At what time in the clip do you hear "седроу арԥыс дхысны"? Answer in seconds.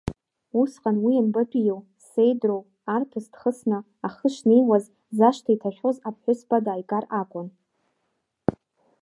2.07-3.77